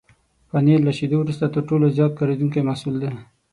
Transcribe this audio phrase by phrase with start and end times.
[0.49, 3.09] پنېر له شيدو وروسته تر ټولو زیات کارېدونکی محصول دی.